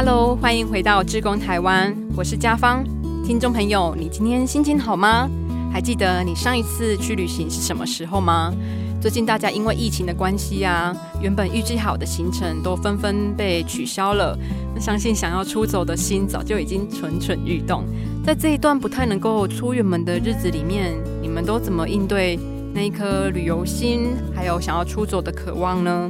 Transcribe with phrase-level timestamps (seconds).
[0.00, 2.84] Hello，欢迎回到志工台湾，我是家芳。
[3.26, 5.28] 听众朋友，你今天心情好吗？
[5.72, 8.54] 还记得你上一次去旅行是什么时候吗？
[9.00, 14.38] 最近大家因为疫情的关系啊，原本预计好的行程都纷纷被取消了。
[14.72, 17.82] 那相信想要出走的心早就已经蠢蠢欲动。
[18.24, 22.38] 在这一段不太能够出远门的日子里面，你们都怎么应对
[22.72, 26.08] 那一颗旅游心，还有想要出走的渴望呢？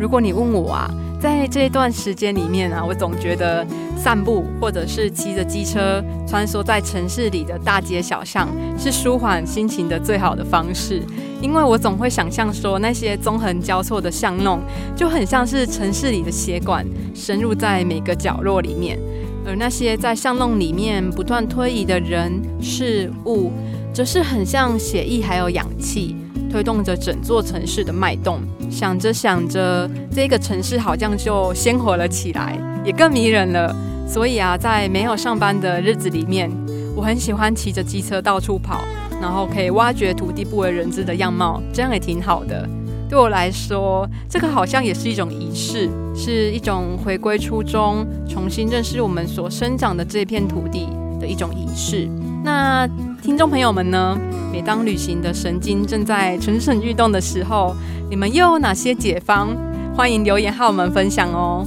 [0.00, 0.90] 如果你问我啊，
[1.22, 3.64] 在这段时间里面啊，我总觉得
[3.96, 11.00] 散步或者是骑着机车穿梭在城市里的大街小巷，是舒缓心情的最好的方式。
[11.40, 14.58] 因为我总会想象说，那些纵横交错的巷弄，
[14.96, 18.98] 就很像是城市里的血管，深入在每个角落里面。
[19.46, 23.52] 而那些在巷弄里面不断推移的人事物，
[23.94, 26.16] 则是很像血液还有氧气，
[26.52, 28.40] 推动着整座城市的脉动。
[28.70, 33.74] 想着想着，这个城市好像就鲜活了起来，也更迷人了。
[34.06, 36.50] 所以啊，在没有上班的日子里面，
[36.94, 38.82] 我很喜欢骑着机车到处跑，
[39.20, 42.68] 然后可以挖掘土地不为人知的样貌，这样也挺好的。
[43.08, 50.88] 对我来说，这个好像也是一种仪式，是一种回归初衷、重新认识我们所生长的这片土地
[51.20, 52.08] 的一种仪式。
[52.42, 52.88] 那
[53.22, 54.18] 听众朋友们呢？
[54.50, 57.72] 每当旅行的神经正在蠢蠢欲动的时候，
[58.10, 59.56] 你们又有哪些解方？
[59.94, 61.64] 欢迎留言和我们分享哦。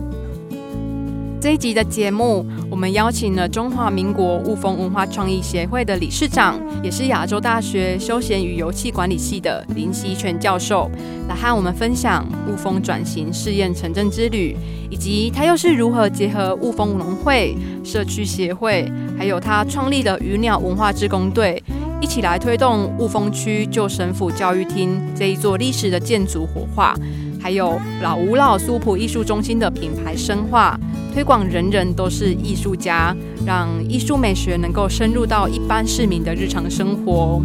[1.46, 10.90] 这一集的节目，我们邀请了中华民国雾峰文化创意协会的理事长，也是亚洲大学休闲与游戏管理系的林希全教授，
[11.30, 14.58] 来和我们分享雾峰转型试验城镇之旅，
[14.90, 21.64] 以及他又是如何结合雾峰农会、社区协会，还有他创立的鱼鸟文化志工队，
[22.02, 26.96] 一起来推动雾峰区旧神府教育厅这一座历史的建筑活化，
[27.40, 30.76] 还有老吴老苏普艺术中心的品牌深化。
[31.16, 33.16] 推广人人都是艺术家，
[33.46, 37.42] 让艺术美学能够深入到一般市民的日常生活。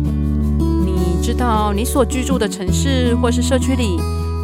[0.85, 3.97] 你知道你所居住的城市或是社区里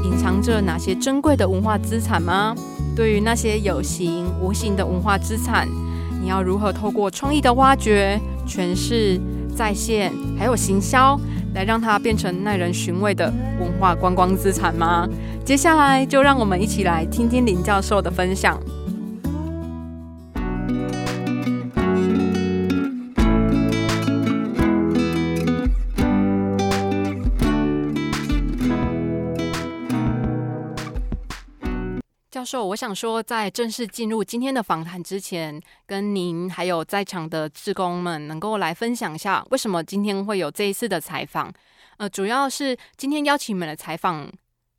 [0.04, 2.54] 隐藏着哪些珍贵的文化资产吗？
[2.94, 5.66] 对于那些有形无形的文化资产，
[6.22, 9.20] 你要如何透过创意的挖掘、诠释、
[9.56, 11.18] 再现，还有行销，
[11.52, 15.04] 来让它变成耐人寻味的文化观光资产吗？
[15.44, 18.56] 接下来就让我们一起来听听林教授的分享。
[32.46, 41.52] 授，我想说，在正式进入今天的访谈之前，跟您还有在场的志工们，能够来分享一下，为什么今天会有这一次的采访？
[41.96, 44.30] 呃，主要是今天邀请你们的采访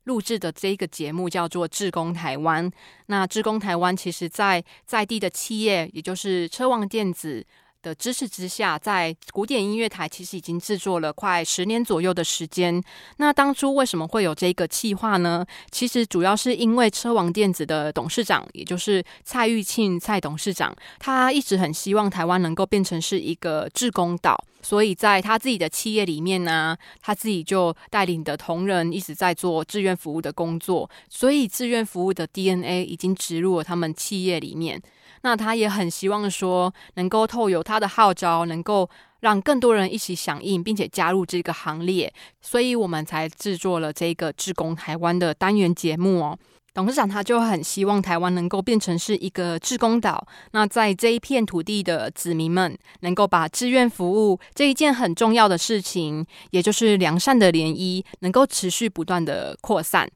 [0.04, 2.68] 录制的这一个节目叫做《志工台湾》。
[3.06, 7.46] 那志工台湾，其实在在地的企业，也就是车王电子。
[7.82, 12.82] 的支持之下，在古典音乐台其实已经制作了快十年左右的时间。
[13.18, 15.44] 那当初为什么会有这个计划呢？
[15.70, 34.82] 其实主要是因为车王电子的董事长，也就是蔡玉庆蔡董事长，他一直很希望台湾能够变成是一个志工岛，所以在他自己的企业里面呢，他自己就带领的同仁一直在做志愿服务的工作，所以志愿服务的 DNA 已经植入了他们企业里面。
[35.22, 38.88] 那他也很希望说，能够透有他的号召，能够
[39.20, 46.38] 让更多人一起响应，并且加入这个行列，所以我们才制作了这个志工台湾的单元节目哦。
[46.74, 60.08] 董事长他就很希望台湾能够变成是一个志工岛，那在这一片土地的子民们，能够把志愿服务这一件很重要的事情，也就是良善的涟漪，能够持续不断的扩散。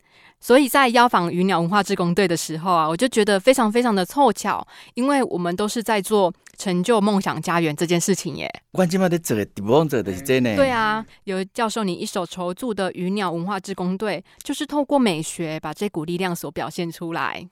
[0.42, 8.52] 所以在邀访鱼鸟文化志工队的时候啊，我就觉得非常非常的凑巧，因为我们都是在做成就梦想家园这件事情耶。
[8.72, 10.56] 关键嘛，的这个地方做的是真的。
[10.56, 17.48] 对啊，有教授你一手筹组的鱼鸟文化志工队，就是透过美学把这股力量所表现出来。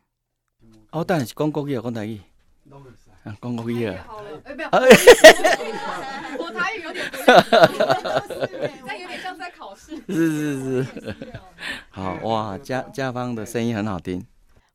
[0.91, 2.21] 哦，当然是讲国语，讲台语。
[3.41, 4.05] 讲国语啊。
[4.09, 4.69] 好了，哎，不要。
[6.39, 7.17] 我台语有点不
[10.09, 11.17] 是 是是。
[11.91, 14.25] 好哇，家家方的声音很好听。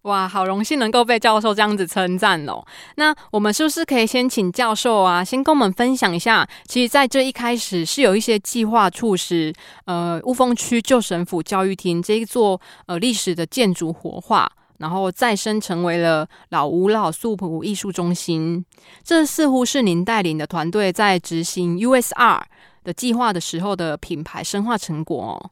[0.03, 2.63] 哇，好荣幸能够被教授这样子称赞哦。
[2.95, 6.47] 那我们是不是可以先请教授啊，先跟我们分享一下？
[6.67, 9.51] 其实，在这一开始是有一些计划促使
[9.85, 14.47] 呃雾峰区旧神府教育厅这一座呃历史的建筑活化，
[14.77, 18.63] 然后再生成为了老吴老素朴艺术中心。
[19.03, 22.43] 这似乎是您带领的团队在执行 USR
[22.85, 25.51] 的计划的时候的品牌深化成果哦。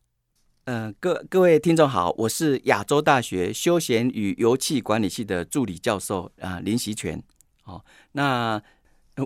[0.66, 7.22] 嗯，各各位听众好，我是亚洲大学休闲与油气管理系的助理教授啊林习全。
[7.66, 7.84] 哦，
[8.14, 8.62] 那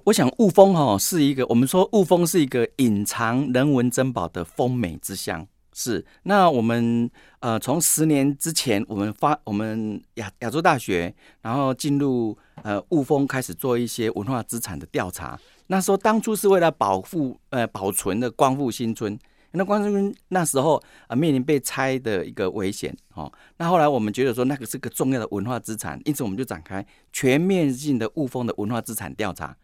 [0.05, 5.45] 我想雾峰哈是一个，我们说雾峰是一个隐藏人文珍宝的风美之乡。
[5.73, 15.39] 是，那我们呃从十年之前，我们发我们亚亚洲大学，然后进入呃雾峰开始做一些文化资产的调查。
[15.67, 19.17] 那时候当初是为了保护呃保存的光复新村。
[19.51, 23.31] 那光复新村那时候啊面临被拆的一个危险哦。
[23.57, 29.55] 那后来我们觉得说那个是个重要的文化资产，因此我们就展开全面性的雾峰的文化资产调查。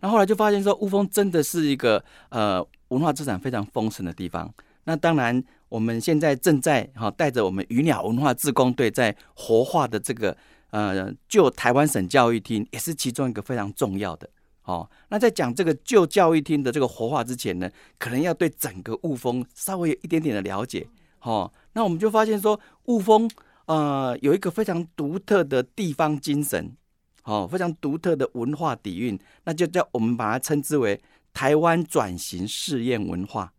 [0.00, 4.52] 那后来就发现说雾峰真的是一个呃文化资产非常丰盛的地方。
[4.84, 10.36] 那当然我们现在正在哈带着我们鱼鸟文化自工队在活化的这个
[10.70, 14.28] 呃旧台湾省教育厅，也是其中一个非常重要的。
[14.70, 17.68] 哦，那在讲这个旧教育厅的这个活化之前呢，
[17.98, 20.86] 可能要对整个雾峰稍微有一点点的了解。
[21.22, 23.28] 哦，那我们就发现说，雾峰
[23.66, 26.76] 呃有一个非常独特的地方精神，
[27.24, 31.02] 哦，非常独特的文化底蕴，那就叫我们把它称之为
[31.32, 33.52] 台湾转型试验文化。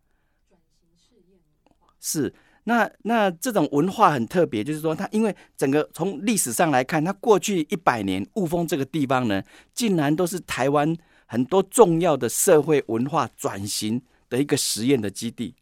[0.48, 9.42] 转型试验文化是那那这种文化很特别，就是说它因为整个从历史上来看，它过去一百年雾峰这个地方呢，
[9.74, 10.98] 竟然都是台湾。
[11.26, 15.56] 很多重要的社会文化转型的一个实验的基地。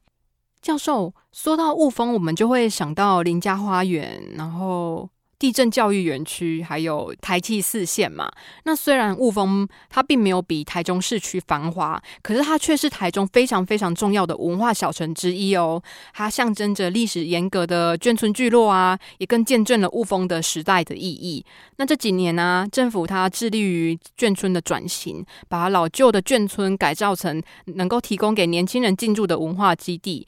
[0.62, 5.08] 教授说到雾峰，我们就会想到林家花园，然后。
[5.40, 8.30] 地震教育园区还有台气四线嘛？
[8.66, 15.82] 那虽然雾峰它并没有比台中市区繁华，可是它却是台中非常非常重要的文化小城之一哦。
[16.14, 21.46] 它象征着历史严格的眷村聚落啊，也更见证了雾峰的时代的意义。
[21.78, 30.28] 那这几年呢，政府它致力于眷村的转型，把老旧的眷村改造成能够提供给年轻人进驻的文化基地。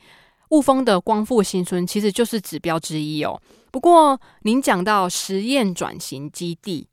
[0.52, 3.42] 雾峰的光复新村其实就是指标之一哦。
[3.72, 6.88] 不过，您讲到实验转型基地，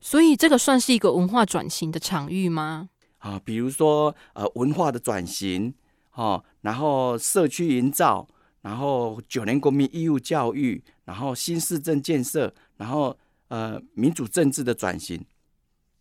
[0.00, 2.88] 所以这个算是一个文化转型的场域吗？
[3.18, 5.74] 啊，比如说呃，文化的转型，
[6.14, 8.26] 哦，然后社区营造，
[8.62, 13.16] 然后九年国民义务教育，然后新市政建设，然后
[13.48, 15.24] 呃，民主政治的转型，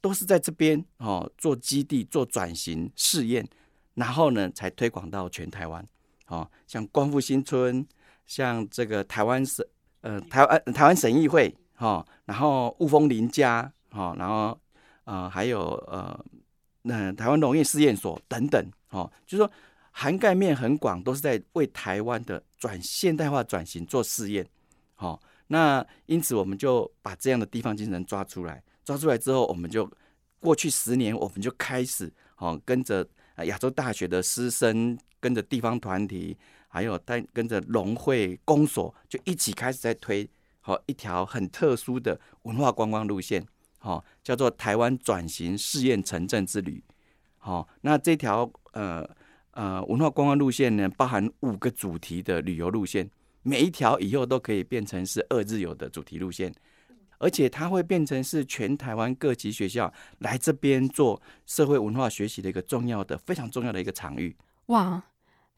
[0.01, 3.47] 都是在这边哦做基地做转型试验，
[3.95, 5.88] 然后呢才推广到全台湾。
[6.31, 7.86] 哦，像光复新村，
[8.25, 9.63] 像这个台湾省。
[10.04, 14.60] 呃，台湾台湾省议会哈，然后雾峰林家哈，然后
[15.04, 16.25] 呃还有呃
[16.81, 19.51] 那台湾农业试验所等等哈，就是说
[19.92, 24.44] 涵盖面很广，都是在为台湾的转现代化转型做试验。
[24.95, 29.88] 好，那因此我们就把这样的地方精神抓出来，抓出来之后，我们就
[30.39, 33.07] 过去十年，我们就开始哦跟着
[33.45, 36.35] 亚洲大学的师生，跟着地方团体。
[36.73, 40.25] 还有带跟着农会公所，就一起开始在推
[40.62, 43.45] 好一条很特殊的文化观光路线，
[43.77, 46.81] 好叫做台湾转型试验城镇之旅。
[47.39, 49.06] 好，那这条呃
[49.51, 53.12] 呃文化观光路线呢，包含五个主题的旅游路线，
[53.44, 56.56] 每一条以后都可以变成是二日游的主题路线，
[57.18, 64.33] 而且它会变成是全台湾各级学校来这边做社会文化学习的一个重要的、非常重要的一个场域。
[64.68, 65.03] 哇！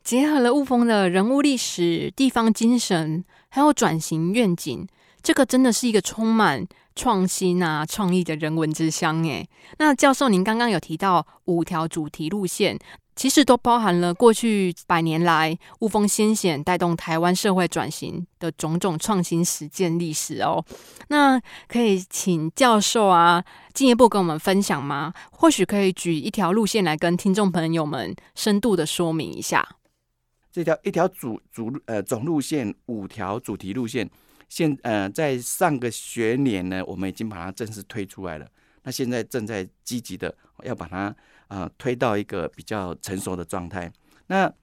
[0.04, 4.86] 结合了雾峰的人物历史、地方精神，还有转型愿景，
[5.22, 9.48] 这个真的是一个充满创新啊、创意的人文之乡诶。
[9.78, 12.78] 那教授，您刚刚有提到五条主题路线，
[13.16, 20.64] 其实都包含了过去百年来雾峰先贤带动台湾社会转型的种种创新实践历史哦。
[21.08, 23.42] 那可以请教授啊
[23.74, 25.14] 进一步跟我们分享吗？
[25.32, 29.66] 或许可以举一条路线来跟听众朋友们深度的说明一下。
[30.54, 34.08] 这条一条主主呃总路线五条主题路线，
[34.48, 38.48] 现呃在上个学年呢，我们已经把它正式推出来了。
[38.84, 40.34] 那现在正在积极的
[40.64, 41.16] 要把它
[41.48, 43.92] 啊推到一个比较成熟的状态。
[44.28, 44.54] 那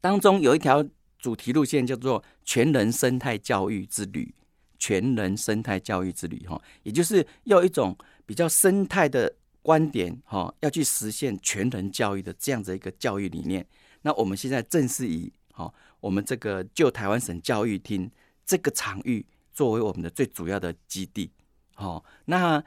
[0.00, 0.82] 当中有一条
[1.18, 4.34] 主题路线叫做全人生态教育之旅，
[4.78, 7.94] 全人生态教育之旅哈，也就是要一种
[8.24, 9.30] 比较生态的
[9.60, 13.66] 观点哈，要去实现全人教育的这样子一个教育理念。
[14.04, 18.10] 那我们现在正是以好我们这个旧台湾省教育厅
[18.44, 21.30] 这个场域作为我们的最主要的基地，
[21.74, 22.62] 好，那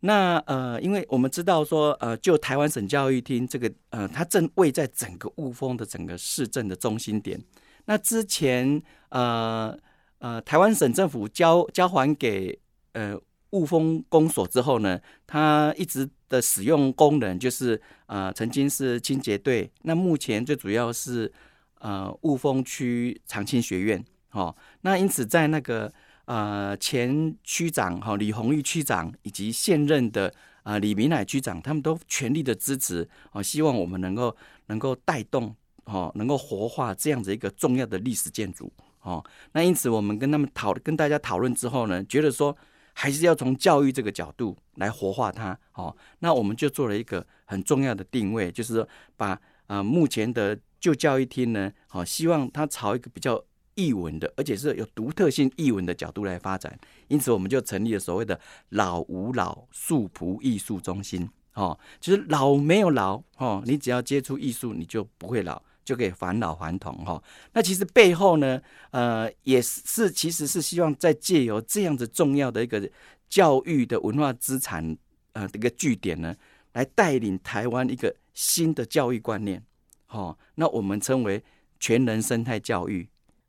[0.00, 7.42] 那呃，因为我们知道说呃，旧台湾省教育厅这个呃，它正位在整个雾峰的整个市政的中心点。
[7.86, 9.76] 那之前呃
[10.18, 12.58] 呃，台湾省政府交交还给
[12.92, 13.20] 呃。
[13.50, 21.32] 雾峰公所之后呢，它一直的使用功能就是，呃，曾经是清洁队，那目前最主要是，
[21.78, 25.90] 呃雾峰区长青学院，哦，那因此在那个
[26.26, 30.30] 呃前区长哈李宏玉区长以及现任的
[30.62, 34.36] 啊李明乃区长，他们都全力的支持，哦，希望我们能够
[34.66, 42.54] 能够带动，哦，能够活化这样子一个重要的历史建筑，哦，那因此我们跟他们讨跟大家讨论之后呢，觉得说。
[43.00, 53.40] 还是要从教育这个角度来活化它，哦，那我们就做了一个很重要的定位，就是说把啊目前的旧教育厅呢，好，希望它朝一个比较
[53.76, 56.76] 艺文的，而且是有独特性艺文的角度来发展，
[57.06, 58.40] 因此我们就成立了所谓的
[58.70, 65.62] 老吾老素朴艺术中心，哦，就是老没有老，哦，你只要接触艺术，你就不会老。
[65.88, 67.22] 就可以返老还童哈，
[67.54, 72.86] 那其实背后呢，呃，也是其实是希望在借由这样子重要的一个
[73.30, 74.94] 教育的文化资产
[75.32, 76.36] 呃一个据点呢，
[76.74, 79.64] 来带领台湾一个新的教育观念，
[80.04, 81.42] 哈，那我们称为
[81.80, 83.08] 全人生态教育。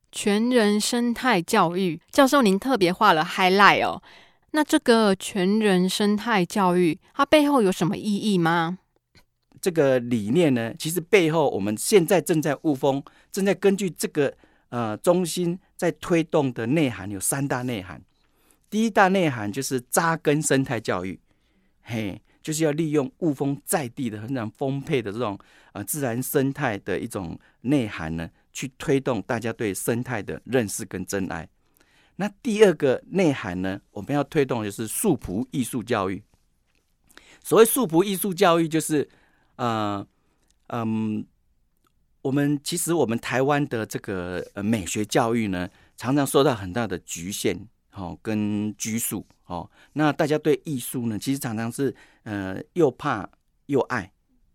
[0.10, 4.01] 全人生态教育，教授您特别画了 highlight 哦，
[4.51, 8.77] 那这个全人生态教育它背后有什么意义吗？
[9.62, 14.34] 这个理念呢，其实背后我们现在正在雾峰，正在根据这个
[14.70, 18.01] 呃中心在推动的内涵有三大内涵。
[18.70, 21.20] 第一大内涵就是扎根生态教育，
[21.82, 25.38] 嘿，就是要利用雾峰在地的很常丰沛的这种
[25.74, 31.48] 呃自然生态的一种内涵呢，去推动大家对生态的认识跟真爱。
[32.18, 36.22] 那第二个内涵呢，我们要推动的就是素朴艺术教育。
[37.44, 39.10] 所谓素朴艺术教育，就是。
[39.60, 40.08] 呃，
[40.68, 41.25] 嗯，
[42.22, 53.30] 我们其实我们台湾的这个呃美学教育呢，常常受到很大的局限，哦，跟拘束，哦，那大家对艺术呢，其实常常是呃又怕
[53.66, 54.10] 又爱，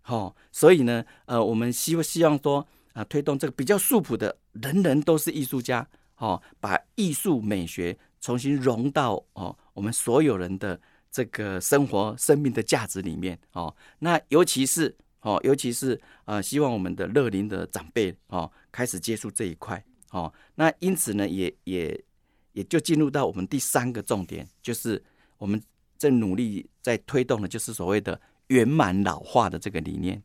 [0.06, 10.80] 哦，所以呢，呃，我们希希望说啊，推动这个比较素朴的，人人都是艺术家，哦，把艺术美学重新融到哦我们所有人的。
[11.14, 19.80] 这个生活生命的价值里面哦，那尤其是哦，尤其是呃，希望我们的乐龄的长辈哦，开始接触这一块
[20.10, 20.34] 哦。
[20.56, 22.04] 那因此呢，也也
[22.50, 25.00] 也就进入到我们第三个重点，就是
[25.38, 25.62] 我们
[25.96, 30.20] 正努力在推动的，就是所谓的圆满老化的这个理念。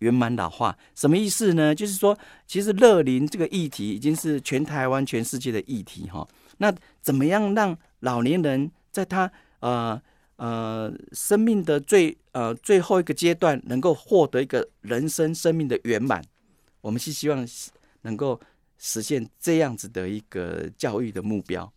[0.00, 1.72] 圆满老化什么意思呢？
[1.72, 6.26] 就是说，其实乐龄这个议题已经是全台湾、全世界的议题哈。
[6.56, 9.30] 那怎么样让老年人在他
[9.60, 10.00] 呃
[10.36, 16.22] 呃，生命的最呃最后一个阶段，能够获得一个人生生命的圆满，
[16.80, 17.44] 我们是希望
[18.02, 18.40] 能够
[18.76, 21.72] 实现这样子的一个教育的目标。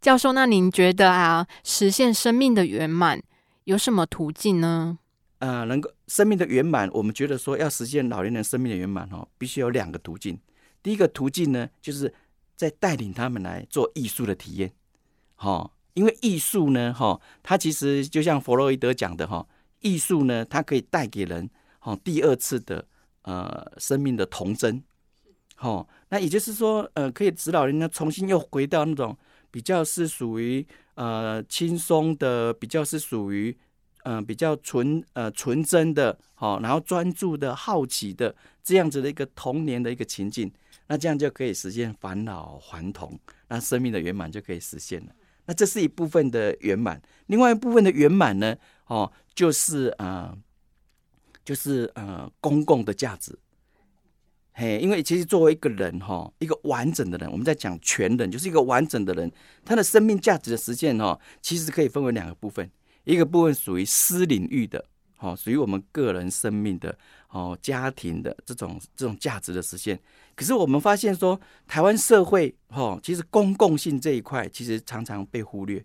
[0.00, 3.22] 教授，那您觉得啊，实现生命的圆满
[3.64, 4.98] 有什么途径呢？
[5.40, 10.40] 呃，能够生命的圆满，我们觉得说要实现老年人生命的圆满哦，必须有两个途径。
[10.82, 12.14] 第一个途径呢，就是
[12.56, 14.72] 在带领他们来做艺术的体验，
[15.34, 15.74] 好。
[15.94, 19.46] 因为艺术呢，哈，它其实就像弗洛伊德讲的，哈，
[19.80, 21.48] 艺术呢，它可以带给人，
[21.80, 22.86] 哈，第二次的
[23.22, 24.82] 呃生命的童真，
[25.54, 29.16] 好，那也就是说，呃，可以指导人家重新又回到那种
[29.50, 33.56] 比较是属于呃轻松的，比较是属于
[34.04, 38.34] 嗯比较纯呃纯真的，好，然后专注的好奇的
[38.64, 40.50] 这样子的一个童年的一个情境，
[40.86, 43.18] 那这样就可以实现返老还童，
[43.48, 45.12] 那生命的圆满就可以实现了。
[45.46, 48.56] 那这是一部分的圆满，另外一部分的圆满呢？
[48.86, 50.36] 哦，就是呃，
[51.44, 53.38] 就是呃，公共的价值。
[54.52, 59.32] 嘿，因为其实作为一个人哈，一个完整的人，我们在讲全人，就是一个完整的人，
[59.64, 62.70] 他的生命价值的实现哈，其实可以分为两个部分，
[63.04, 64.84] 一个部分属于私领域的。
[65.18, 66.98] 哦，属于我们个人生命的
[67.30, 69.98] 哦，家庭的这种这种价值的实现。
[70.34, 75.84] 可是我们发现说，台湾社会哈，其实公共性这一块其实常常被忽略。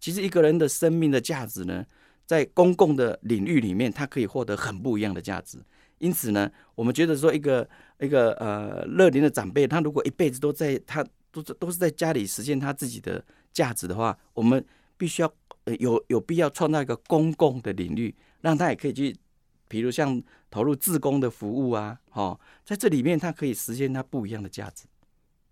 [0.00, 1.84] 其实一个人的生命的价值呢，
[2.24, 5.58] 在公共的领域里面，它可以获得很不一样的价值。
[5.98, 7.68] 因此呢，我们觉得说，一个
[8.00, 14.64] 一个呃乐龄的长辈，他如果一辈子都在他都是都是在家里实现他自己的价值的话，我们
[14.96, 15.32] 必须要
[15.78, 18.14] 有有必要创造一个公共的领域。
[18.40, 19.12] 让他也可以去，
[19.68, 20.20] 比如像
[20.50, 24.84] 投入自工的服务啊，哦，在这里面它可以实现它不一样的价值，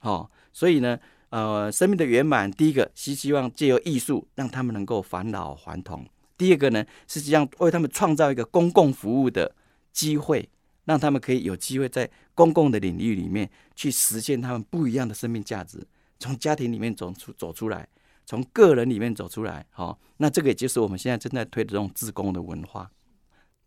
[0.01, 6.01] 哦，所以呢，呃，生命的圆满，第一个是希望借由艺术让他们能够返老还童；
[6.37, 9.55] 第二个呢，是希望为他们创造一个公共服务的
[9.93, 10.49] 机会，
[10.85, 15.87] 让他们可以有机会在公共的领域里面去实现他们不一样的生命价值，
[16.19, 17.89] 从家庭里面走出走出来。
[18.29, 22.91] 从个人里面走出来，好，那这个也就是我们现在正在推的这种自工的文化。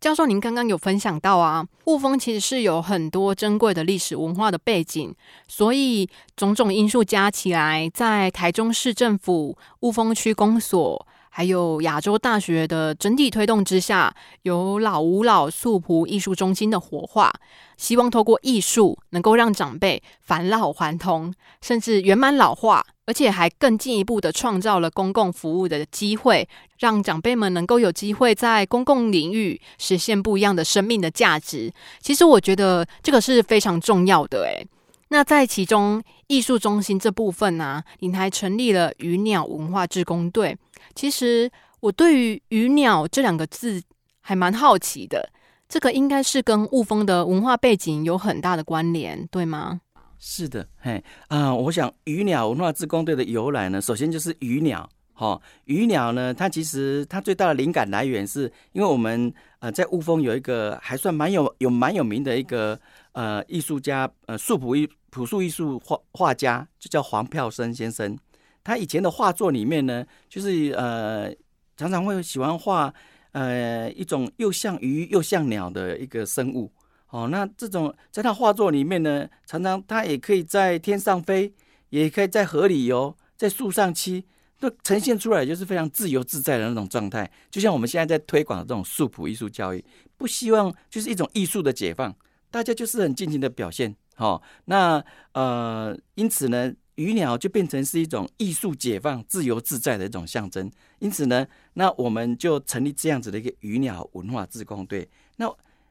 [0.00, 5.14] 教授，您刚刚有分享到啊，雾峰其实是有很多珍贵的历史文化的背景，
[5.46, 11.06] 所以种种因素加起来，在台中市政府雾峰区公所。
[11.32, 17.32] 还有亚洲大学的整体推动之下，有老吾老素朴艺术中心的活化，
[17.76, 21.32] 希望透过艺术能够让长辈返老还童，
[21.62, 26.48] 甚至圆满老化，而且还更进一步的创造了公共服务的机会，
[26.80, 31.72] 让长辈们能够有机会在公共领域实现不一样的生命的价值。
[32.00, 34.66] 其实我觉得这个是非常重要的，诶。
[35.12, 40.56] 那在其中艺术中心这部分呢，你还成立了鱼鸟文化志工队。
[40.94, 41.50] 其实
[41.80, 43.82] 我对于鱼鸟这两个字
[44.20, 45.28] 还蛮好奇的，
[45.68, 49.80] 这个应该是跟雾峰的文化背景有很大的关联，对吗？
[50.20, 62.78] 是的，嘿啊，我想鱼鸟文化志工队的由来呢，首先就是鱼鸟，哈，鱼鸟呢，它其实它最大的灵感来源是因为我们呃在雾峰有一个还算蛮有有蛮有名的一个
[63.12, 68.16] 呃艺术家，呃素朴艺朴素艺术画画家，就叫黄票生先生。
[68.62, 71.34] 他以前的画作里面呢，就是呃，
[71.76, 72.92] 常常会喜欢画
[73.32, 76.70] 呃一种又像鱼又像鸟的一个生物。
[77.08, 81.52] 哦，那这种在他画作里面呢，常常他也可以在天上飞，
[81.88, 84.22] 也可以在河里游，在树上栖，
[84.60, 87.28] 都呈现出来就是非常自由自在的那种状态。
[87.50, 89.84] 就像我们现在在推广的这种素朴艺术教育，
[90.16, 92.14] 不希望就是一种艺术的解放，
[92.48, 93.96] 大家就是很尽情的表现。
[94.14, 96.72] 好，那呃，因此呢。
[96.96, 100.70] 鱼鸟就变成是一种艺术解放、自由自在的一种象征。
[100.98, 105.08] 因此呢，那我们就成立这样子的一个鱼鸟文化自工队。
[105.36, 105.50] 那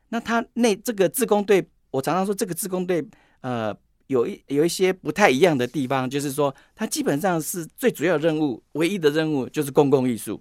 [0.09, 3.03] 那它那这个自工队，我常常说这个自工队，
[3.41, 10.39] 呃，有一有一些不太一样的地方，就是说它基本上是最主要任务、唯一的任务就是公共艺术，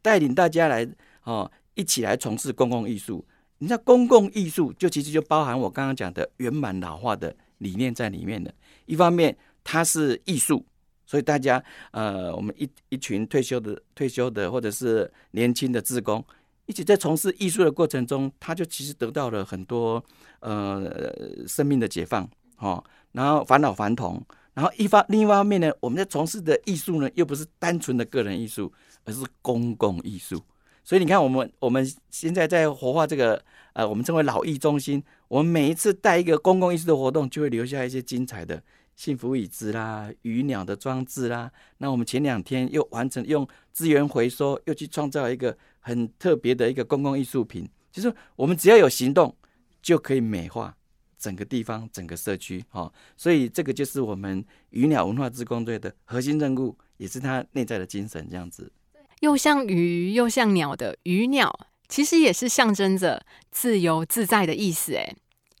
[0.00, 0.88] 带领大家来
[1.24, 3.22] 哦一起来从事公共艺术。
[3.58, 8.54] 你知道公共艺术就其实就包含我刚刚讲的圆满老化的理念在里面的。
[8.86, 9.36] 一方面。
[9.70, 10.64] 它是艺术，
[11.04, 16.24] 所以大家呃，我们一一群退休的退休的或者是年轻的职工，
[16.64, 20.02] 一起在从事艺术的过程中，他就其实得到了很多
[20.40, 22.82] 呃生命的解放，哈，
[23.12, 28.72] 然后返老还童，然后一方另一方面呢，我们在从事的艺术呢，又不是单纯的个人艺术，
[29.04, 30.42] 而是公共艺术，
[30.88, 38.62] 所以你看，我们我们现在在活化这个呃，我们称为老艺中心，我们每一次带一个公共艺术的活动，就会留下一些精彩的。
[38.96, 47.68] 幸福椅子啦，鱼鸟的装置啦，那我们前两天又完成用资源回收，又去创造一个很特别的一个公共艺术品。
[47.92, 49.36] 就是我们只要有行动，
[49.82, 50.74] 就可以美化
[51.18, 52.64] 整个地方、整个社区。
[52.70, 58.26] 哈，所以这个就是我们鱼鸟文化之工队的核心任务，也是它内在的精神。
[58.30, 58.72] 这样子，
[59.20, 61.52] 又像鱼又像鸟的鱼鸟，
[61.88, 64.94] 其实也是象征着自由自在的意思。
[64.94, 65.14] 哎。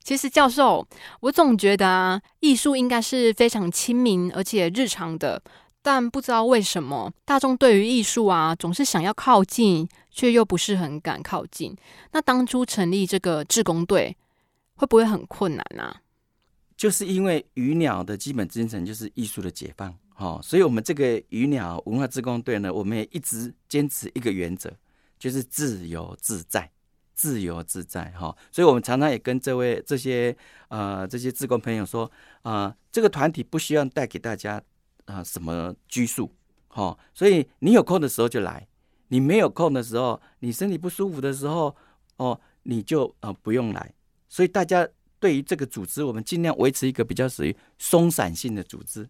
[0.04, 0.88] 其实，教授，
[1.20, 5.42] 我总觉得啊，艺术应该是非常亲民而且日常的，
[5.82, 11.76] 但不知道为什么大众对于艺术啊，总是想要靠近，却又不是很敢靠近。
[12.12, 14.16] 那当初成立这个志工队，
[14.76, 16.00] 会不会很困难啊？
[16.74, 24.70] 就是因为鱼鸟的基本精神就是艺术的解放，哦，所以我们这个鱼鸟文化志工队呢，我们也一直坚持一个原则，
[25.18, 26.70] 就是自由自在。
[27.14, 30.36] 自由自在哈，所以我们常常也跟这位这些
[30.68, 32.08] 呃这些志工朋友说
[32.42, 34.62] 啊，这个团体不需要带给大家
[35.06, 36.32] 啊什么拘束
[36.68, 38.68] 哈，所以你有空的时候就来，
[39.08, 41.74] 你没有空的时候，你身体不舒服的时候
[42.18, 43.92] 哦，你就呃不用来。
[44.28, 49.08] 所以大家对于这个组织，我们尽量维持一个比较属于松散性的组织。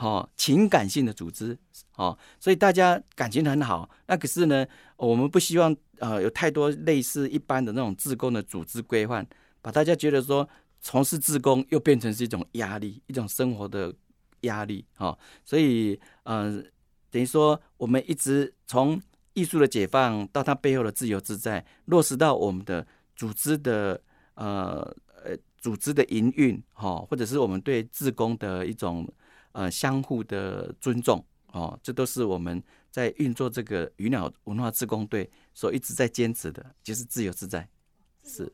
[0.00, 1.58] 好，情感性的组织，
[1.90, 3.90] 好，所以大家感情很好。
[4.06, 4.64] 那可是呢，
[4.96, 9.26] 我们不希望呃有太多类似一般的那种自工的组织规范，
[9.60, 10.48] 把大家觉得说
[10.80, 13.92] 从事自工又变成是一种压力，一种生活的
[14.42, 14.84] 压力。
[14.94, 16.62] 哈，所以呃，
[17.10, 19.02] 等于说我们一直从
[19.34, 24.00] 艺术的解放到它背后的自由自在，落实到我们的组织的
[24.34, 29.04] 呃呃组织的营运，哈，或者是我们对自工的一种。
[29.52, 37.68] 呃，相互的尊重哦，这都是我们在运作这个鱼鸟文化自工队所一直在坚持的，就是自由自在，
[38.24, 38.52] 是。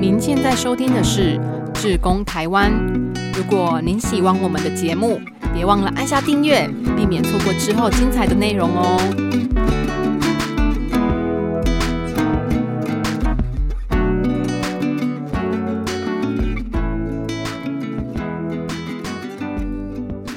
[0.00, 1.38] 您现在收听的是
[1.72, 2.70] 《志工台湾》，
[3.36, 5.18] 如果您喜欢我们的节目，
[5.54, 8.98] 别忘了按下订阅，避免错过之后精彩的内容哦。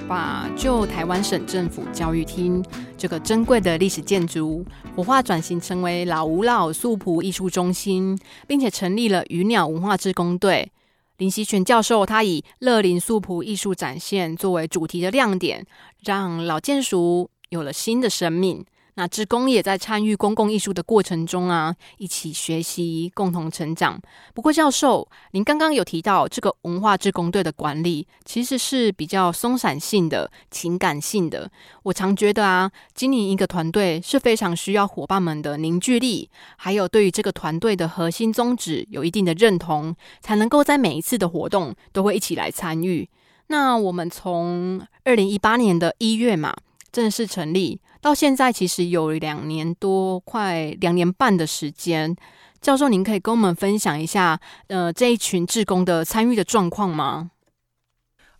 [0.07, 2.63] 把旧台湾省政府教育厅
[2.97, 4.65] 这个珍贵的历史建筑，
[4.95, 8.17] 活化转型成为老吴老素朴艺术中心，
[8.47, 10.71] 并且成立了鱼鸟文化志工队。
[11.17, 15.65] 林希全教授他以乐林素朴艺术展现作为主题的亮点，
[16.03, 18.63] 让老建筑有了新的生命。
[18.97, 24.01] 那职工也在参与公共艺术的过程中啊，一起学习，共同成长。
[24.33, 31.47] 不过，教授，您刚刚有提到这个文化职工队的管理其实是比较松散性的、情感性的。
[31.83, 43.07] 我常觉得啊，经营一个团队是非常需要伙伴们的凝聚力，还有对于这个团队的核心宗旨有一定的认同，才能够在每一次的活动都会一起来参与。
[43.49, 46.55] 那我们从二零一八年的一月嘛。
[46.97, 52.15] 正式成立到现在，其实有两年多，快两年半的时间。
[52.59, 57.29] 教授，您可以跟我们分享一下，呃，这一群志工的参与的状况吗？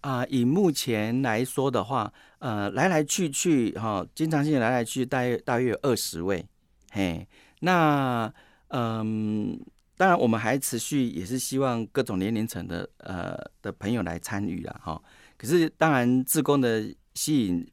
[0.02, 6.43] 啊，以目前来说的话，呃，来来去去哈，经常性来来去，大约大约有二十位。
[6.89, 7.28] 嘿，
[7.60, 8.34] 那
[8.70, 9.60] 嗯，
[9.96, 15.00] 当然我们还持续也是希望各种年龄层的呃的朋友来参与了哈。
[15.38, 17.63] 可是当然，志工的吸引。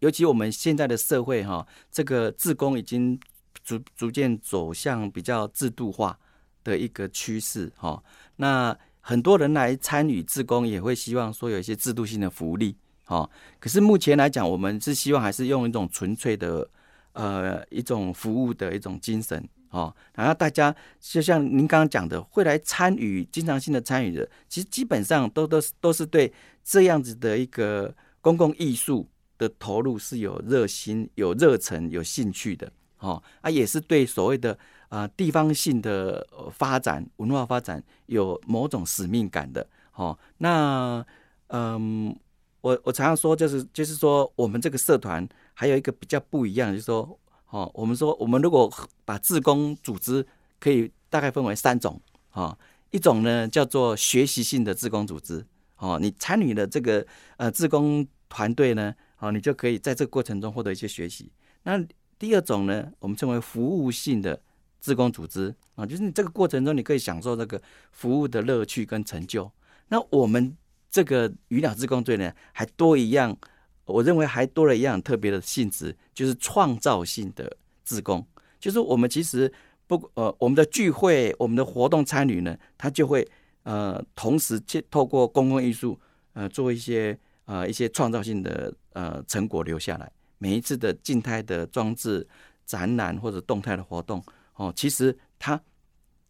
[0.00, 3.18] 尤其我们现在的社会哈，这个自工已经
[3.62, 6.18] 逐逐渐走向比较制度化
[6.64, 8.02] 的一个趋势哈。
[8.36, 13.28] 那很多人来参与自工，也会希望说有一些制度性的福利哈。
[13.58, 16.68] 可是目前来讲，我们是希望还是用一种纯粹的
[17.12, 19.94] 呃一种服务的一种精神哦。
[20.14, 29.08] 然后大家就像您刚刚讲的，会来参与经常性的参与的，其实基本上都都是都是对这样子的一个公共艺术。
[29.40, 34.56] 的投入是有热心、有热忱、有兴趣的，哦啊，也是对所谓的
[34.90, 40.16] 啊地方性的发展、文化发展有某种使命感的，哦。
[40.36, 41.02] 那
[41.46, 42.14] 嗯，
[42.60, 48.70] 我我常常说，就是就是说，我们这个社团还有一个比较不一样，就是说，哦，我们说，我们如果
[49.06, 50.24] 把自工组织
[50.58, 51.98] 可以大概分为三种，
[52.34, 52.54] 哦，
[52.90, 55.42] 一种呢叫做学习性的自工组织，
[55.78, 57.06] 哦，你参与的这个
[57.38, 58.94] 呃自工团队呢。
[59.20, 61.30] 好，你就可以在这个过程中获得一些学习。
[61.64, 61.78] 那
[62.18, 64.40] 第二种呢，我们称为服务性的
[64.80, 67.60] 自工组织啊，就是你这个过程中你可以享受这个
[67.92, 69.52] 服务的乐趣跟成就。
[69.88, 70.56] 那我们
[70.90, 73.36] 这个鱼鸟自工队呢，还多一样，
[73.84, 77.54] 我认为还多了一样特别的性质，就是创造性的
[77.84, 78.26] 自工。
[78.58, 79.52] 就是我们其实
[79.86, 83.28] 不呃，我们的聚会、我们的活动参与呢，它就会
[83.64, 86.00] 呃，同时去透过公共艺术
[86.32, 87.18] 呃，做一些。
[87.50, 90.08] 呃，一些创造性的呃成果留下来。
[90.38, 92.24] 每一次的静态的装置
[92.64, 95.60] 展览或者动态的活动，哦，其实它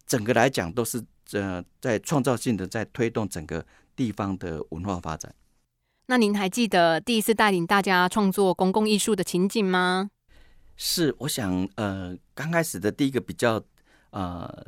[0.07, 0.99] 整个来讲都是
[1.33, 3.63] 呃在创造性的在推动整个
[3.95, 5.31] 地方的文化发展。
[6.07, 10.09] 那您还记得第一次带领大家创作公共艺术的情景吗？
[10.75, 13.63] 是，我想呃，刚开始的第一个比较
[14.09, 14.65] 呃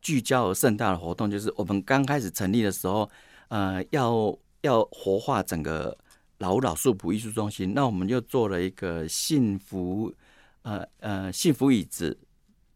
[0.00, 3.08] 聚焦而盛大的活动，就是我们刚开始成立的时候，
[3.46, 4.36] 呃，要。
[4.62, 5.96] 要活化整个
[6.38, 10.12] 老老树浦艺术中心，那我们就做了一个幸福
[10.62, 12.18] 呃呃幸福椅子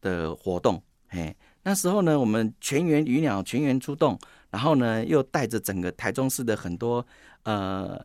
[0.01, 0.83] 的活动。
[1.09, 4.19] 嘿，那时候呢，我们全员鱼鸟全员出动，
[4.51, 7.05] 然后呢，又带着整个台中市的很多
[7.45, 8.05] 呃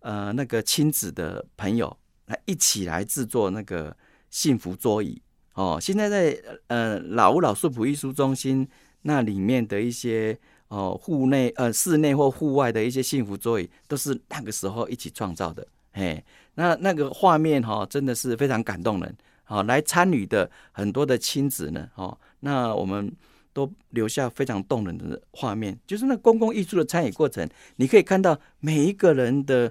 [0.00, 1.94] 呃那个亲子的朋友
[2.26, 3.96] 来一起来制作那个
[4.30, 5.20] 幸福桌椅。
[5.54, 8.68] 哦，现在在呃老屋老树浦艺术中心
[9.02, 10.38] 那里面的一些。
[10.72, 15.66] 哦，户内呃，室内或户外的一些幸福座椅，都是那个时候一起创造的。
[15.92, 19.14] 嘿，那那个画面哈，真的是非常感动人。
[19.44, 23.12] 好，来参与的很多的亲子呢，哦，那我们
[23.52, 25.78] 都留下非常动人的画面。
[25.86, 29.70] 就是那公共艺术的参与过程，你可以看到每一个人的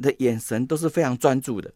[0.00, 1.70] 的眼神都是非常专注的。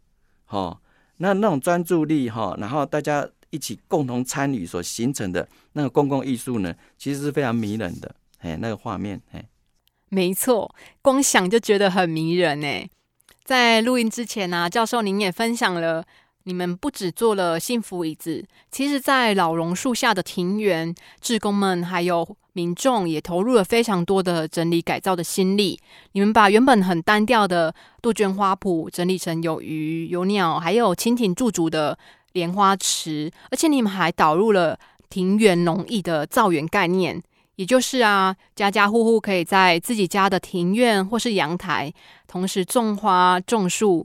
[0.47, 0.81] 好，
[1.19, 8.15] 那那种专注力哈，然后大家一起共同参与所形成的那个公共艺术呢，其实是非常迷人的。
[8.43, 9.45] 哎，那个画面，哎，
[10.09, 12.89] 没错，光想就觉得很迷人哎。
[13.45, 16.05] 在录音之前呢，教授您也分享了，
[16.45, 25.79] 你们不止做了幸福椅子，其实，在老榕树下的庭园，志工们还有民众也投入了非常多的整理改造的心力。
[26.13, 31.99] 你们把原本很单调的杜鹃花圃整理成有鱼、有鸟，还有蜻蜓驻足的
[32.33, 34.79] 莲花池，而且你们还导入了
[35.09, 37.23] 庭园农艺的造园概念。
[37.63, 41.95] 也就是啊，家家户户可以在自己家的庭院或是阳台，
[42.27, 44.05] 同时种花种树，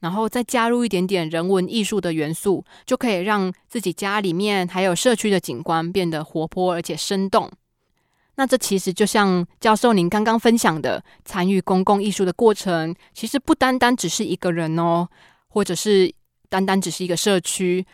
[0.00, 7.50] 然后再加入一点点人文艺术的元素，就可以让自己家里面还有社区的景观变得活泼而且生动。
[8.34, 15.08] 那这其实就像教授您刚刚分享的，参与公共艺术的过程，其实不单单只是一个人哦，
[15.48, 16.12] 或者是
[16.50, 17.86] 单单只是一个社区，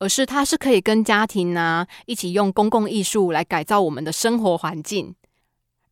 [0.00, 5.14] 而是它是可以跟家庭啊一起用公共艺术来改造我们的生活环境。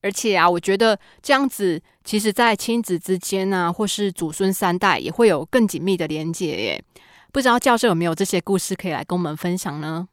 [0.02, 6.84] 而且啊，我觉得这样子，其实在亲子之间啊，或是祖孙三代也会有更紧密的连结耶。
[7.32, 10.08] 不知道教授有没有这些故事可以来跟我们分享呢？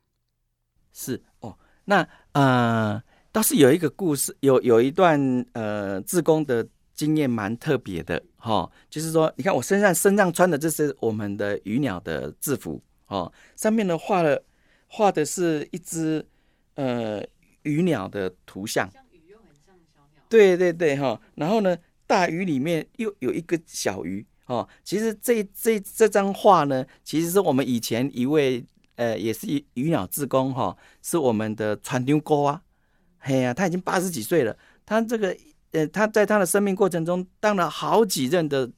[0.93, 3.01] 是哦，那呃。
[3.31, 14.43] 倒是有一个故事，有有一段呃，自宫的经验蛮特别的哈，就是说，你看我身上身上穿的这是我们的鱼鸟的制服哦，上面呢画了
[14.87, 16.25] 画的是一只
[16.75, 17.23] 呃
[17.63, 28.63] 鱼鸟的图像，像鱼又很像小鸟，对对对哈，然后呢大鱼里面又有一个小鱼哦，其实这这这张画呢，其实是我们以前一位
[28.95, 32.61] 呃也是鱼鸟志工哈，是我们的传丢哥啊。
[33.17, 34.55] 嘿呀，他已经八十几岁了。
[34.85, 35.35] 他这个
[35.71, 38.69] 呃，他在他的生命过程中当了好几任的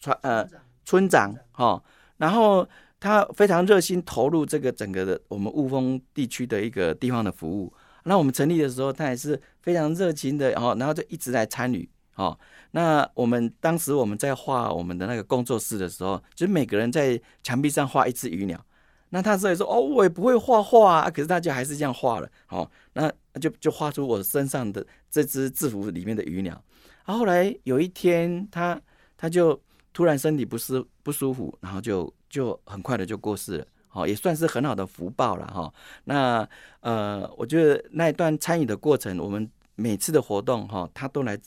[0.00, 0.44] 船呃
[0.84, 1.80] 村长哈，
[2.16, 2.68] 然后
[3.02, 7.72] 他非常热心投入这个整个的我们雾峰地区的一个地方的服务。
[8.04, 12.38] 那我们成立的时候，他也是非常热情的哦，然后就一直在参与哦。
[12.70, 18.64] 那我们当时我们在画我们的那个工作室的时候，就是每个人在墙壁上画一只鱼鸟。
[19.10, 26.62] 那他所以说哦，我也不会画画啊，可是他就还是这样画了，好，那就就画出我身上的这只制服里面的鱼鸟。
[27.02, 28.80] 后来有一天，他
[29.16, 29.60] 他就
[29.92, 35.72] 突然身体不舒不舒服，然后就就很快的就过世了，好，也算是很好的福报了哈。
[36.04, 36.48] 那
[36.80, 41.38] 呃，我觉得那一段参与的过程，我们每次的活动哈，他都来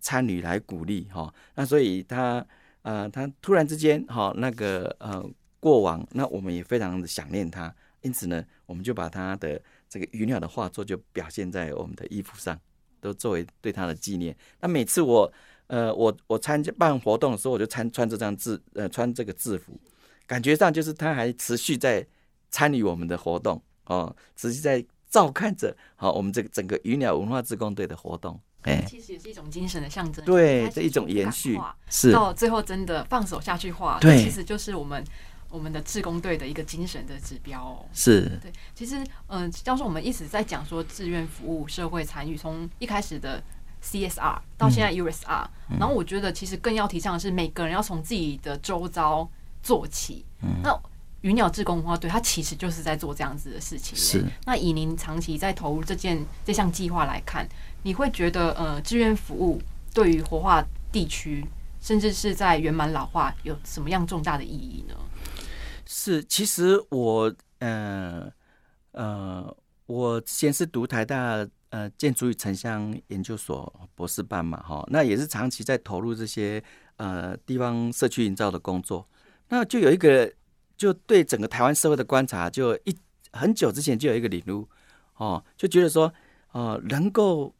[0.00, 1.32] 参与来鼓励哈。
[1.54, 2.46] 那所以他
[2.82, 5.24] 呃，他突然之间哈，那个呃。
[5.64, 12.60] 过往，那我们也非常的想念他，因此呢，我们就把他的这个鱼鸟的画作就表现在我们的衣服上，
[13.00, 14.36] 都作为对他的纪念。
[14.60, 15.32] 那每次我，
[15.66, 19.78] 呃，我我参加办活动的时候，我就穿穿这张制，呃，穿这个制服，
[20.26, 22.06] 感觉上就是他还持续在
[22.50, 28.40] 参与我们的活动哦，持续在照看着好我们这个整个鱼鸟文化自工队的活动。
[28.62, 35.04] 哎，其实也是一种精神的象征，对，这一种延续，是到最后真的放手下去画，对，其实就是我们。
[35.50, 38.50] 我们的志工队的一个精神的指标哦，是对。
[38.74, 43.40] 其实，嗯，教授，我们一直在讲说志愿服务、社会参与，从一开始的
[43.84, 45.46] CSR 到现在 USR，
[45.78, 49.28] 然后我觉得其实更要提倡的是每个人要从自己的周遭
[49.62, 50.24] 做起。
[50.62, 50.74] 那
[51.20, 53.96] 鱼鸟志工文化队，它其实就是在做这样子的事情。
[53.96, 54.24] 是。
[54.44, 57.46] 那以您长期在投入这件这项计划来看，
[57.82, 59.60] 你会觉得呃，志愿服务
[59.94, 61.46] 对于活化地区，
[61.80, 64.94] 甚至是在圆满老化，有什么样重大的意义呢？
[65.86, 68.30] 是，其实我，呃，
[68.92, 73.50] 呃，我之前是读台大呃建筑与城乡研究所
[73.96, 76.62] 博士班嘛，哈，那也是长期在投入这些
[76.98, 79.04] 呃地方社区营造的工作。
[79.48, 80.32] 那就有一个，
[80.76, 82.96] 就对整个台湾社会的观察，就一
[83.32, 84.68] 很久之前就有一个领悟，
[85.16, 86.12] 哦，就觉得说，
[86.52, 87.52] 哦，能够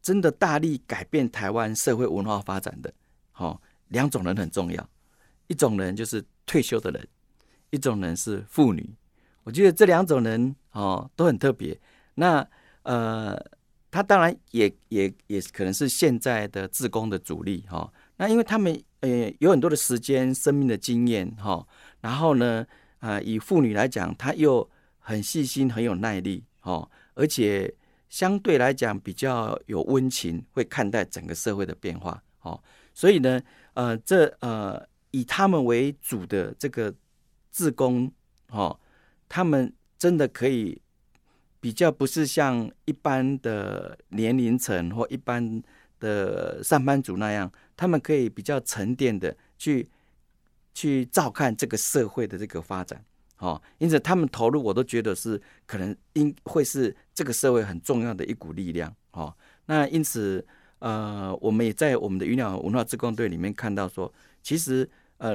[0.00, 2.94] 真的大力改变台湾社会文化发展的，
[3.34, 4.88] 哦，两种人很重要，
[5.48, 7.08] 一种人就是退休的人。
[7.70, 8.94] 一种人是妇女，
[9.42, 11.76] 我觉得这两种人哦都很特别。
[12.14, 12.48] 那
[12.84, 13.36] 呃，
[13.96, 17.90] 他当然也也也可能是现在的自工的主力哈。
[18.18, 21.66] 那因为他们呃有很多的时间、生命的经验哈。
[22.00, 22.66] 然后呢，
[22.98, 27.74] 啊，以妇女来讲，她又很细心、很有耐力哦，而且
[28.08, 32.62] 相对来讲比较有温情，会看待整个社会的变化哦。
[32.92, 33.40] 所以呢，
[33.74, 36.94] 呃，这呃以他们为主的这个。
[37.56, 38.12] 自工，
[38.50, 38.78] 哦，
[39.30, 40.78] 他们真的可以
[41.66, 45.60] 比较不是像一般的年龄层或一般
[45.98, 49.88] 的上班族那样，他们可以比较沉淀的去
[50.72, 53.04] 去照看这个社会的这个发展，
[53.38, 60.46] 哦，因此他们投入，我都觉得是可能应会是这个社会很重要的一股力量，哦，那因此，
[60.78, 64.88] 呃，我们也在我们的鱼鸟文化自工队里面看到说，其实。
[65.18, 65.34] 呃，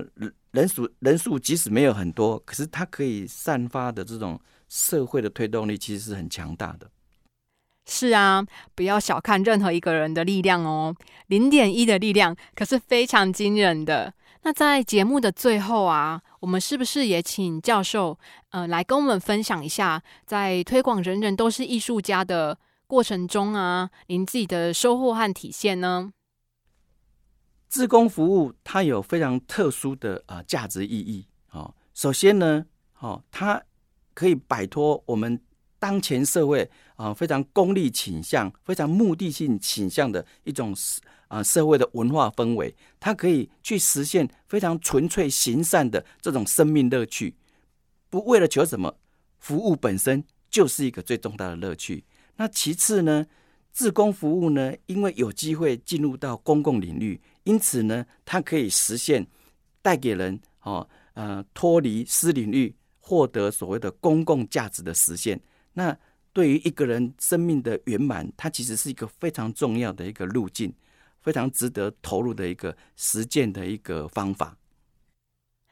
[0.52, 4.40] 人数人数即使没有很多，可是它可以散发的这种
[4.72, 6.90] 社会的推动力，其实是很强大的。
[7.86, 10.96] 是啊，不要小看任何一个人的力量哦，
[11.28, 14.14] 零点一的力量可是非常惊人的。
[14.44, 18.18] 那在节目的最后啊，我们是不是也请教授
[18.52, 22.58] 呃来跟我们分享一下，在推广人人都是艺术家的
[22.88, 26.14] 过程中啊，您自己的收获和体现呢？
[27.68, 31.28] 自工服务它有非常特殊的啊价值意义。
[31.52, 32.66] 哦，首先呢，
[33.00, 33.62] 哦，它
[34.22, 35.42] 可以摆脱我们
[35.80, 40.76] 当前社会啊非常功利倾向、非常目的性倾向的一种
[41.28, 47.34] 啊社会的文化氛围，它可以去实现非常纯粹行善的这种生命乐趣，
[48.12, 48.96] 不为了求什么，
[49.40, 52.04] 服务本身就是一个最重大的乐趣。
[52.36, 53.26] 那其次呢，
[53.72, 59.26] 自工服务呢，因为有机会进入到公共领域，因此呢，它可以实现
[59.82, 62.76] 带给人哦呃脱离私领域。
[63.02, 65.42] 获得所谓的公共价值的实现，
[65.74, 65.98] 那
[66.32, 70.74] 对于一个人生命的圆满，它其实是一个非常重要的一个路径，
[71.20, 74.56] 非常值得投入的一个实践的一个方法。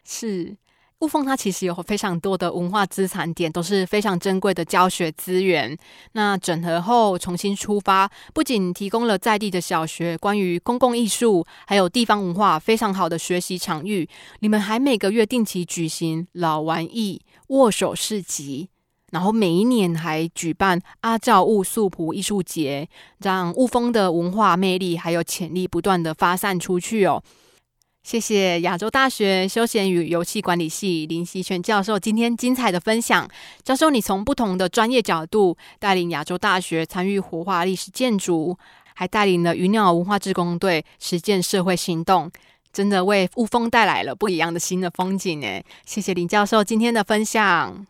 [0.03, 0.57] 是。
[0.99, 5.77] 雾峰它其实有非常多的文化资产点，都是非常珍贵的教学资源。
[6.11, 14.09] 那整合后重新出发，不仅提供了在地的小学关于公共艺术还有地方文化非常好的学习场域，
[14.39, 18.67] 你们还每个月定期举行老玩艺握手市集，
[19.11, 27.23] 然后每一年还举办阿照雾素朴艺术节，让雾峰的文化魅力还有潜力不断的发散出去哦。
[28.09, 33.29] 谢谢亚洲大学休闲与游戏管理系林希全教授今天精彩的分享。
[33.61, 38.57] 教授，你从不同的专业角度带领亚洲大学参与活化历史建筑，
[38.95, 42.31] 还带领了鱼鸟文化志工队实践社会行动，
[42.73, 45.61] 真的为雾峰带来了不一样的新的风景呢。
[45.85, 47.85] 谢谢林教授今天的分享。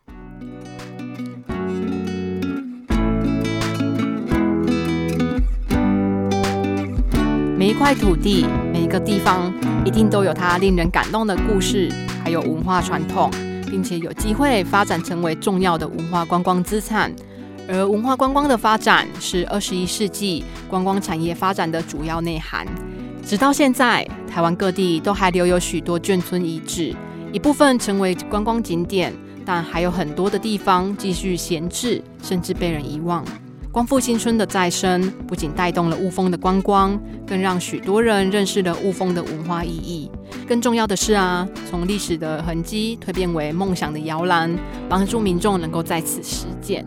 [7.60, 9.52] 每一块土地，每一个地方，
[9.84, 11.92] 一定都有它令人感动的故事，
[12.24, 13.30] 还有文化传统，
[13.68, 17.14] 并且有机会发展成为重要的文化观光资产。
[17.68, 22.66] 而文化观光的发展是二十一世纪观光产业发展的主要内涵。
[23.26, 26.96] 直到现在，台湾各地都还留有许多眷村遗址，
[27.30, 29.12] 一部分成为观光景点，
[29.44, 33.22] 但还有很多的地方继续闲置，甚至被人遗忘。
[33.72, 40.10] 光复新村的再生，不仅带动了雾峰的观光，更让许多人认识了雾峰的文化意义。
[40.48, 44.52] 更重要的是啊，从历史的痕迹蜕变为梦想的摇篮，
[44.88, 46.84] 帮助民众能够在此实践。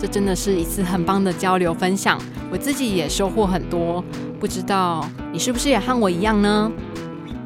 [0.00, 2.16] 这真的是一次很棒的交流分享，
[2.52, 4.04] 我自己也收获很多。
[4.38, 6.70] 不知道你是不是也和我一样呢？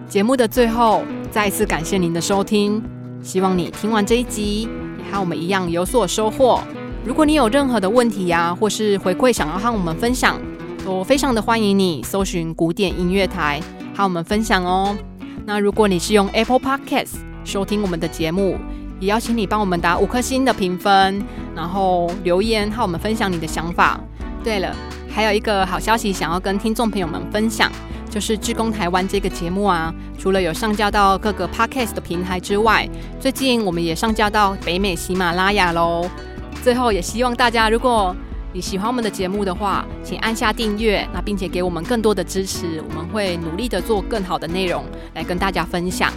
[0.06, 2.82] 节目的最后，再一次感谢您的收听，
[3.22, 6.62] 希望你听完这一集，也和我们一样有所收获。
[7.06, 10.40] 如果你有任何的问题呀，或是回馈想要和我们分享，
[10.84, 13.60] 都非常的欢迎你搜寻古典音乐台
[13.94, 14.92] 和我们分享哦。
[15.44, 17.12] 那如果你是用 Apple Podcast
[17.44, 18.58] 收听我们的节目，
[18.98, 24.00] 也邀请你帮我们打五颗星的评分，然后留言和我们分享你的想法。
[24.42, 24.74] 对了，
[25.08, 27.70] 还有一个好消息想要跟听众朋友们分享，
[28.10, 32.88] 就是《志工台湾》这个节目啊，除了有上架到各个 Podcast 的平台之外，
[33.20, 36.10] 最近我们也上架到北美喜马拉雅喽。
[36.66, 38.12] 最后，也希望大家，如果
[38.52, 46.12] 你喜欢我们的节目的话，请按下订阅，那并且给我们更多的支持，我们会努力的做更好的内容来跟大家分享。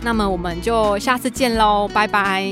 [0.00, 2.50] 那么，我们就下次见喽，拜拜。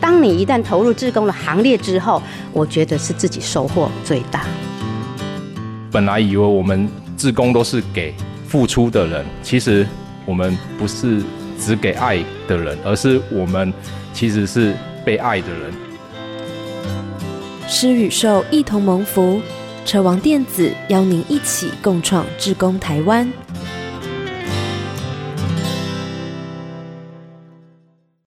[0.00, 2.22] 当你一旦投入志工的行列之后，
[2.54, 4.46] 我觉得是自己收获最大。
[5.92, 8.14] 本来以为我们志工都是给
[8.48, 9.86] 付出的人，其实
[10.24, 11.22] 我们不是
[11.60, 13.70] 只给爱的人，而是我们。
[14.16, 14.74] 其实是
[15.04, 15.74] 被爱的人。
[17.68, 19.42] 狮与兽一同蒙福，
[19.84, 23.30] 车王电子邀您一起共创志工台湾。